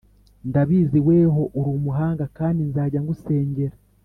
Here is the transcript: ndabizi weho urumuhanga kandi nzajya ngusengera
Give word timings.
ndabizi 0.49 0.99
weho 1.07 1.41
urumuhanga 1.59 2.25
kandi 2.37 2.61
nzajya 2.69 2.99
ngusengera 3.03 3.75